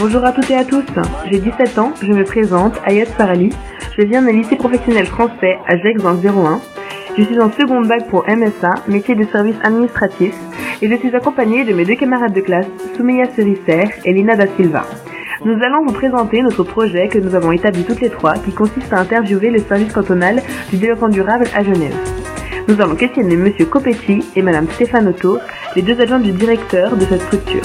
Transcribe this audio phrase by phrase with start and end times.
[0.00, 0.84] Bonjour à toutes et à tous,
[1.28, 3.50] j'ai 17 ans, je me présente, Ayat Sarali,
[3.96, 6.60] je viens d'un lycée professionnel français à Gex dans 01.
[7.16, 10.36] Je suis en seconde bac pour MSA, métier de service administratif,
[10.80, 14.46] et je suis accompagnée de mes deux camarades de classe, Soumeya Cerisser et Lina da
[14.56, 14.86] Silva.
[15.44, 18.92] Nous allons vous présenter notre projet que nous avons établi toutes les trois, qui consiste
[18.92, 21.96] à interviewer le service cantonal du développement durable à Genève.
[22.68, 25.38] Nous allons questionner Monsieur Copetti et Madame Stefanoto,
[25.74, 27.62] les deux adjoints du directeur de cette structure.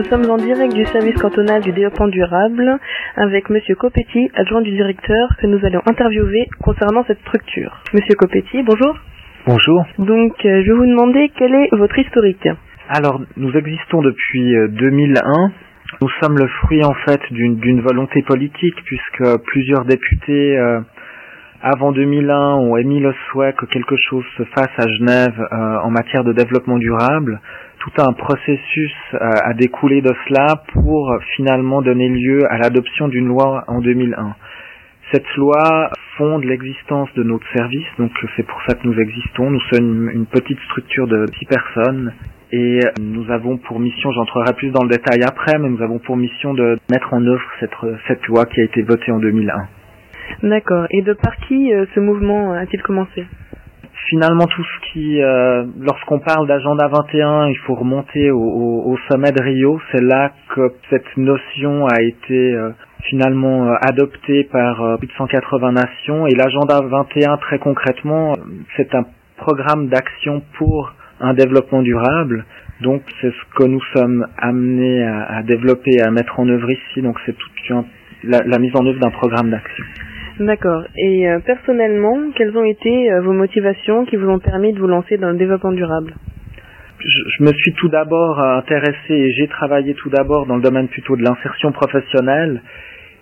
[0.00, 2.78] Nous sommes en direct du service cantonal du développement durable
[3.16, 7.82] avec Monsieur Copetti, adjoint du directeur, que nous allons interviewer concernant cette structure.
[7.92, 8.96] Monsieur Copetti, bonjour.
[9.44, 9.84] Bonjour.
[9.98, 12.48] Donc, euh, je vais vous demander quel est votre historique.
[12.88, 15.52] Alors, nous existons depuis euh, 2001.
[16.00, 20.80] Nous sommes le fruit en fait d'une d'une volonté politique puisque plusieurs députés euh,
[21.62, 25.90] avant 2001 ont émis le souhait que quelque chose se fasse à Genève euh, en
[25.90, 27.38] matière de développement durable.
[27.80, 33.26] Tout un processus euh, a découlé de cela pour finalement donner lieu à l'adoption d'une
[33.26, 34.34] loi en 2001.
[35.12, 39.50] Cette loi fonde l'existence de notre service, donc c'est pour ça que nous existons.
[39.50, 42.12] Nous sommes une, petite structure de 10 personnes
[42.52, 46.16] et nous avons pour mission, j'entrerai plus dans le détail après, mais nous avons pour
[46.16, 47.74] mission de mettre en œuvre cette,
[48.06, 49.68] cette loi qui a été votée en 2001.
[50.42, 50.86] D'accord.
[50.90, 53.26] Et de par qui euh, ce mouvement a-t-il commencé?
[54.08, 58.98] Finalement, tout ce qui, euh, lorsqu'on parle d'agenda 21, il faut remonter au, au, au
[59.10, 59.80] sommet de Rio.
[59.92, 62.70] C'est là que cette notion a été euh,
[63.08, 66.26] finalement euh, adoptée par euh, plus de 180 nations.
[66.26, 68.32] Et l'agenda 21, très concrètement,
[68.76, 69.04] c'est un
[69.36, 72.44] programme d'action pour un développement durable.
[72.80, 77.02] Donc c'est ce que nous sommes amenés à, à développer à mettre en œuvre ici.
[77.02, 77.50] Donc c'est toute
[78.24, 79.84] la, la mise en œuvre d'un programme d'action.
[80.40, 80.84] D'accord.
[80.96, 84.86] Et euh, personnellement, quelles ont été euh, vos motivations qui vous ont permis de vous
[84.86, 86.14] lancer dans le développement durable?
[86.98, 90.88] Je, je, me suis tout d'abord intéressé et j'ai travaillé tout d'abord dans le domaine
[90.88, 92.62] plutôt de l'insertion professionnelle.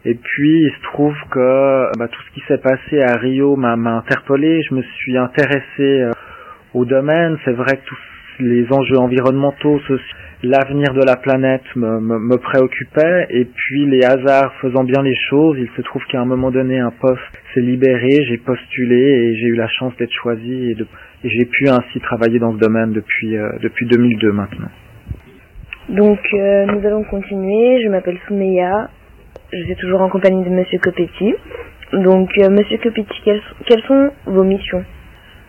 [0.04, 3.72] Et puis il se trouve que bah, tout ce qui s'est passé à Rio m'a
[3.72, 4.62] interpellé.
[4.62, 6.12] Je me suis intéressé euh,
[6.72, 7.36] au domaine.
[7.44, 7.98] C'est vrai que tous
[8.44, 9.80] les enjeux environnementaux,
[10.42, 13.26] l'avenir de la planète me, me, me, préoccupait.
[13.30, 16.78] Et puis les hasards faisant bien les choses, il se trouve qu'à un moment donné,
[16.78, 17.22] un poste
[17.54, 18.24] s'est libéré.
[18.28, 20.86] J'ai postulé et j'ai eu la chance d'être choisi et, de,
[21.24, 24.70] et j'ai pu ainsi travailler dans ce domaine depuis euh, depuis 2002 maintenant.
[25.88, 27.82] Donc euh, nous allons continuer.
[27.82, 28.90] Je m'appelle Soumeya.
[29.52, 31.34] Je suis toujours en compagnie de Monsieur Copetti.
[31.92, 34.84] Donc euh, Monsieur Copetti, quelles, quelles sont vos missions?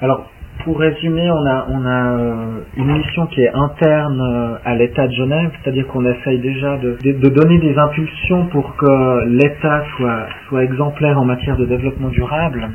[0.01, 0.31] Alors
[0.63, 5.07] pour résumer, on a, on a euh, une mission qui est interne euh, à l'État
[5.07, 10.27] de Genève, c'est-à-dire qu'on essaye déjà de, de, donner des impulsions pour que l'État soit,
[10.47, 12.69] soit exemplaire en matière de développement durable.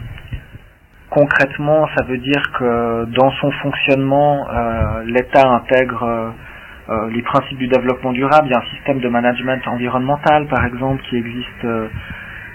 [1.11, 6.33] Concrètement, ça veut dire que dans son fonctionnement, euh, l'État intègre
[6.89, 8.49] euh, les principes du développement durable.
[8.49, 11.67] Il y a un système de management environnemental, par exemple, qui existe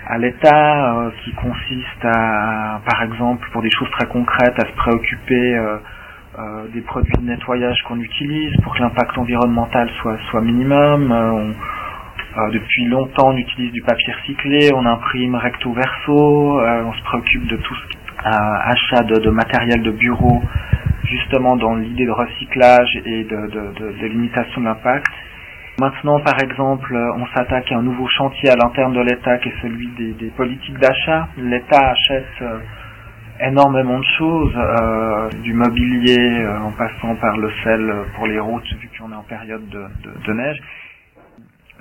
[0.09, 4.75] à l'État euh, qui consiste à, par exemple, pour des choses très concrètes, à se
[4.75, 5.77] préoccuper euh,
[6.39, 11.11] euh, des produits de nettoyage qu'on utilise pour que l'impact environnemental soit, soit minimum.
[11.11, 11.53] On,
[12.51, 17.57] depuis longtemps, on utilise du papier recyclé, on imprime recto verso, on se préoccupe de
[17.57, 20.41] tout ce qui achat de, de, matériel de bureau,
[21.05, 25.07] justement dans l'idée de recyclage et de, de, de limitation de l'impact.
[25.79, 29.61] Maintenant, par exemple, on s'attaque à un nouveau chantier à l'interne de l'État qui est
[29.61, 29.87] celui
[30.19, 31.29] des, politiques d'achat.
[31.37, 32.59] L'État achète euh,
[33.39, 38.67] énormément de choses, euh, du mobilier euh, en passant par le sel pour les routes
[38.73, 40.61] vu qu'on est en période de, neige.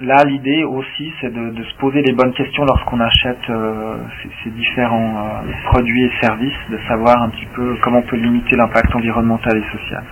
[0.01, 3.51] Là, l'idée aussi, c'est de, se poser les bonnes questions lorsqu'on achète
[4.45, 8.95] ces, différents produits et services, de savoir un petit peu comment on peut limiter l'impact
[8.95, 10.05] environnemental et social.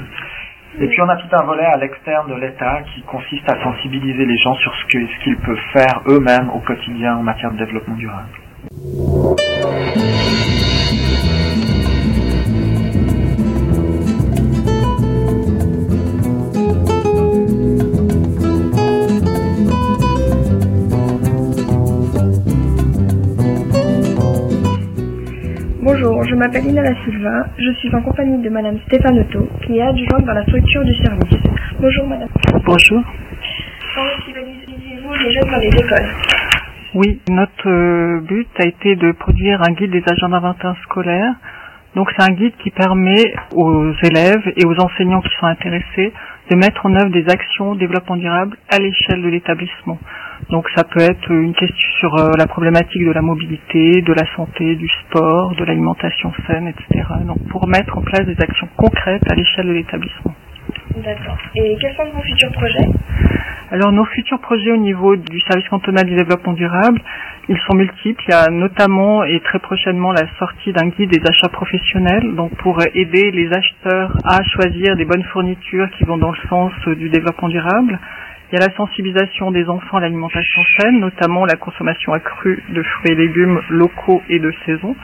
[0.79, 4.27] Et puis on a tout un volet à l'externe de l'État qui consiste à sensibiliser
[4.27, 7.59] les gens sur ce qu'ils ce qu'ils peuvent faire eux-mêmes au quotidien en matière de
[7.59, 8.29] développement durable.
[25.99, 29.83] Bonjour, je m'appelle Ina La Silva, je suis en compagnie de Madame Stefanoto, qui est
[29.83, 31.41] adjointe dans la structure du service.
[31.81, 32.29] Bonjour Madame.
[32.67, 33.03] Bonjour.
[33.95, 36.09] Comment utilisez-vous les jeunes dans les écoles?
[36.97, 41.35] Oui, notre but a été de produire un guide des agendas 21 scolaires.
[41.95, 46.13] Donc c'est un guide qui permet aux élèves et aux enseignants qui sont intéressés
[46.51, 49.99] de mettre en œuvre des actions développement durable à l'échelle de l'établissement.
[50.51, 54.25] Donc ça peut être une question sur euh, la problématique de la mobilité, de la
[54.37, 57.05] santé, du sport, de l'alimentation saine, etc.
[57.27, 60.35] Donc pour mettre en place des actions concrètes à l'échelle de l'établissement.
[60.97, 61.37] D'accord.
[61.55, 62.89] Et quels sont vos futurs projets?
[63.73, 67.01] Alors nos futurs projets au niveau du service cantonal du développement durable,
[67.49, 68.23] ils sont multiples.
[68.29, 72.55] Il y a notamment et très prochainement la sortie d'un guide des achats professionnels, donc
[72.59, 77.09] pour aider les acheteurs à choisir des bonnes fournitures qui vont dans le sens du
[77.09, 77.99] développement durable.
[78.53, 82.83] Il y a la sensibilisation des enfants à l'alimentation saine, notamment la consommation accrue de
[82.83, 84.95] fruits et légumes locaux et de saison.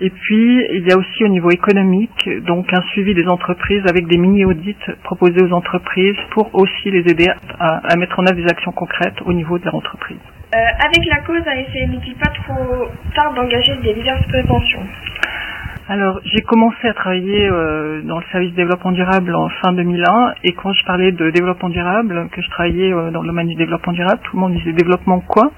[0.00, 4.06] Et puis, il y a aussi au niveau économique, donc un suivi des entreprises avec
[4.06, 8.72] des mini-audits proposés aux entreprises pour aussi les aider à, mettre en œuvre des actions
[8.72, 10.18] concrètes au niveau de leur entreprise.
[10.54, 14.82] Euh, avec la cause ASC, n'est-il pas trop tard d'engager des diverses préventions
[15.88, 20.52] Alors, j'ai commencé à travailler euh, dans le service développement durable en fin 2001 et
[20.52, 23.92] quand je parlais de développement durable, que je travaillais euh, dans le domaine du développement
[23.92, 25.52] durable, tout le monde disait développement quoi?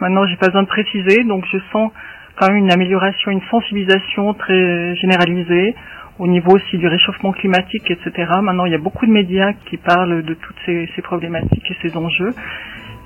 [0.00, 1.90] Maintenant, j'ai pas besoin de préciser, donc je sens
[2.36, 5.74] quand même une amélioration, une sensibilisation très généralisée
[6.20, 8.30] au niveau aussi du réchauffement climatique, etc.
[8.40, 11.76] Maintenant, il y a beaucoup de médias qui parlent de toutes ces, ces problématiques et
[11.82, 12.32] ces enjeux.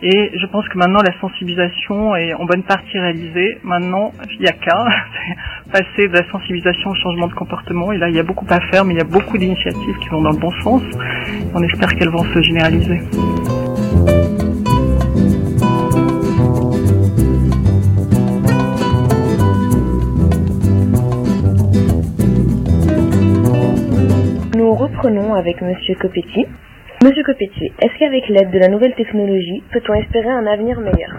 [0.04, 3.58] Et je pense que maintenant la sensibilisation est en bonne partie réalisée.
[3.62, 4.84] Maintenant, il n'y a qu'à
[5.72, 7.92] passer de la sensibilisation au changement de comportement.
[7.92, 10.08] Et là, il y a beaucoup à faire, mais il y a beaucoup d'initiatives qui
[10.08, 10.82] vont dans le bon sens.
[11.54, 13.00] On espère qu'elles vont se généraliser.
[24.56, 26.46] Nous reprenons avec Monsieur Copetti.
[27.02, 31.10] Monsieur Copetti, est-ce qu'avec l'aide de la nouvelle technologie, peut-on espérer un avenir meilleur?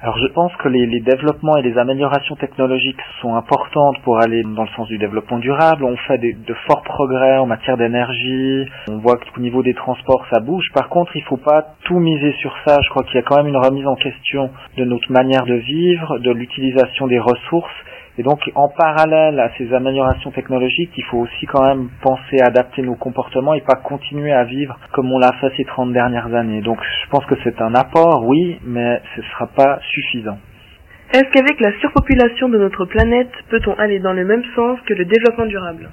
[0.00, 4.62] Alors je pense que les, développements et les améliorations technologiques sont importantes pour aller dans
[4.62, 5.82] le sens du développement durable.
[5.82, 8.66] On fait de forts progrès en matière d'énergie.
[8.88, 10.70] On voit qu'au niveau des transports ça bouge.
[10.74, 12.78] Par contre, il ne faut pas tout miser sur ça.
[12.80, 15.54] Je crois qu'il y a quand même une remise en question de notre manière de
[15.54, 17.74] vivre, de l'utilisation des ressources.
[18.20, 22.48] Et donc, en parallèle à ces améliorations technologiques, il faut aussi quand même penser à
[22.48, 26.34] adapter nos comportements et pas continuer à vivre comme on l'a fait ces 30 dernières
[26.34, 26.60] années.
[26.60, 30.36] Donc, je pense que c'est un apport, oui, mais ce ne sera pas suffisant.
[31.14, 35.06] Est-ce qu'avec la surpopulation de notre planète, peut-on aller dans le même sens que le
[35.06, 35.88] développement durable?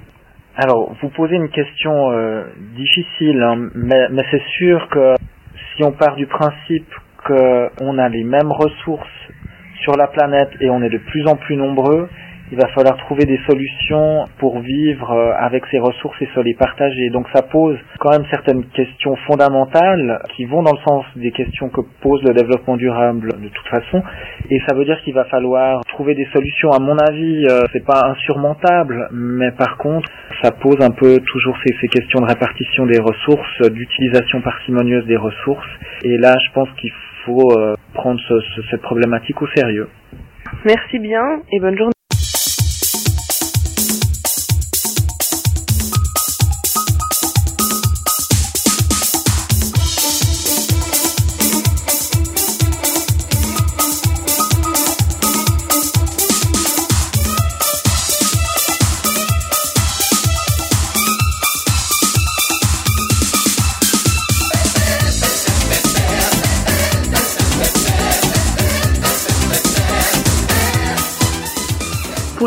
[0.57, 2.43] Alors, vous posez une question euh,
[2.75, 5.13] difficile, hein, mais, mais c'est sûr que
[5.77, 6.93] si on part du principe
[7.25, 9.07] qu'on a les mêmes ressources
[9.81, 12.09] sur la planète et on est de plus en plus nombreux,
[12.49, 17.09] il va falloir trouver des solutions pour vivre avec ces ressources et se les partager.
[17.09, 21.67] Donc ça pose quand même certaines questions fondamentales qui vont dans le sens des questions
[21.69, 24.01] que pose le développement durable de toute façon.
[24.49, 26.71] Et ça veut dire qu'il va falloir trouver des solutions.
[26.71, 30.09] À mon avis, c'est pas insurmontable, mais par contre,
[30.41, 35.17] ça pose un peu toujours ces, ces questions de répartition des ressources, d'utilisation parcimonieuse des
[35.17, 35.67] ressources.
[36.03, 36.91] Et là, je pense qu'il
[37.27, 39.87] faut euh, prendre ce, ce, cette problématique au sérieux.
[40.65, 41.21] Merci bien
[41.51, 41.96] et bonne journée.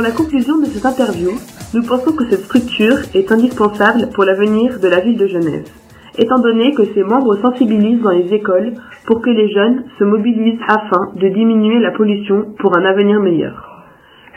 [0.00, 1.28] Pour la conclusion de cette interview,
[1.74, 5.68] nous pensons que cette structure est indispensable pour l'avenir de la ville de Genève,
[6.16, 8.72] étant donné que ses membres sensibilisent dans les écoles
[9.06, 13.84] pour que les jeunes se mobilisent afin de diminuer la pollution pour un avenir meilleur.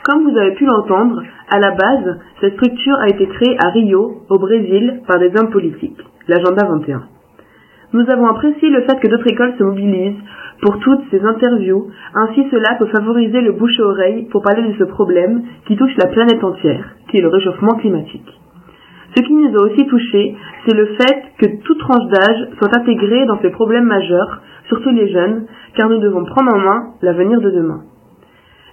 [0.04, 4.26] Comme vous avez pu l'entendre, à la base, cette structure a été créée à Rio,
[4.28, 7.04] au Brésil, par des hommes politiques, l'agenda 21.
[7.94, 10.20] Nous avons apprécié le fait que d'autres écoles se mobilisent
[10.64, 14.78] pour toutes ces interviews, ainsi cela peut favoriser le bouche à oreille pour parler de
[14.80, 18.40] ce problème qui touche la planète entière, qui est le réchauffement climatique.
[19.14, 23.26] Ce qui nous a aussi touché, c'est le fait que toute tranche d'âge soit intégrée
[23.26, 27.52] dans ces problèmes majeurs, surtout les jeunes, car nous devons prendre en main l'avenir de
[27.52, 27.82] demain.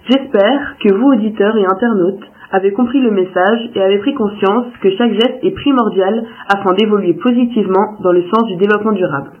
[0.09, 4.91] J'espère que vous, auditeurs et internautes, avez compris le message et avez pris conscience que
[4.91, 9.40] chaque geste est primordial afin d'évoluer positivement dans le sens du développement durable.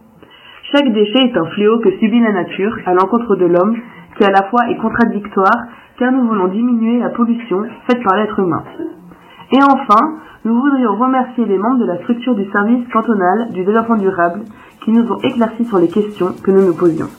[0.71, 3.75] Chaque déchet est un fléau que subit la nature à l'encontre de l'homme,
[4.17, 5.65] qui à la fois est contradictoire,
[5.99, 8.63] car nous voulons diminuer la pollution faite par l'être humain.
[9.51, 13.97] Et enfin, nous voudrions remercier les membres de la structure du service cantonal du développement
[13.97, 14.43] durable
[14.85, 17.09] qui nous ont éclairci sur les questions que nous nous posions.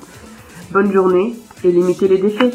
[0.72, 2.50] Bonne journée et limitez les déchets.